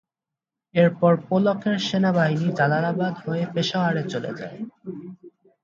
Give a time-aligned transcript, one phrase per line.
[0.75, 4.59] এরপর পোলকের সেনাবাহিনী জালালাবাদ হয়ে পেশোয়ারে চলে যায়।